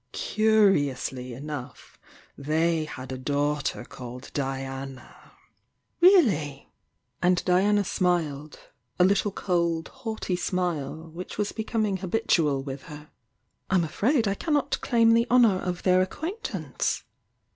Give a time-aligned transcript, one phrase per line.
[0.13, 1.99] Curiously enough,
[2.35, 5.33] they had a daughter called Diana."
[5.99, 6.71] "Really!"
[7.21, 8.57] And Diana smiled—
[8.97, 13.11] a little cold, haughty smile which was becoming habitual with her.
[13.69, 17.03] "I'm afraid I cannot claim the honour of their acquaintance!"